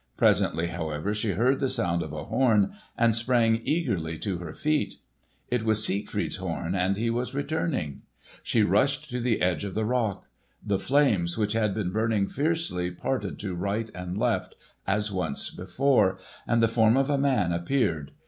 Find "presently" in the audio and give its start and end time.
0.17-0.65